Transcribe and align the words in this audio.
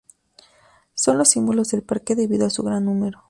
Son 0.95 1.19
los 1.19 1.29
símbolos 1.29 1.67
del 1.69 1.83
parque 1.83 2.15
debido 2.15 2.47
a 2.47 2.49
su 2.49 2.63
gran 2.63 2.85
número. 2.85 3.19